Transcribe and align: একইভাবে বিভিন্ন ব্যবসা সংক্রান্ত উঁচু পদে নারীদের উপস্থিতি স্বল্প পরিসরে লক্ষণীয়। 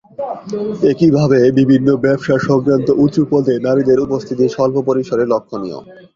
একইভাবে 0.91 1.39
বিভিন্ন 1.59 1.87
ব্যবসা 2.05 2.35
সংক্রান্ত 2.47 2.87
উঁচু 3.03 3.21
পদে 3.31 3.55
নারীদের 3.65 3.97
উপস্থিতি 3.99 4.45
স্বল্প 4.47 4.75
পরিসরে 4.89 5.23
লক্ষণীয়। 5.33 5.79